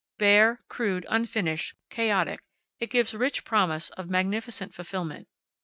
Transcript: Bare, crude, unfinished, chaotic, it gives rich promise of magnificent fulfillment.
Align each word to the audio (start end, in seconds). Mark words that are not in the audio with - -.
Bare, 0.17 0.63
crude, 0.67 1.05
unfinished, 1.11 1.75
chaotic, 1.91 2.39
it 2.79 2.89
gives 2.89 3.13
rich 3.13 3.45
promise 3.45 3.91
of 3.91 4.09
magnificent 4.09 4.73
fulfillment. 4.73 5.27